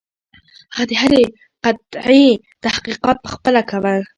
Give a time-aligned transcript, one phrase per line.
[0.75, 1.23] هغه د هرې
[1.63, 2.27] قطعې
[2.63, 3.99] تحقیقات پخپله کول.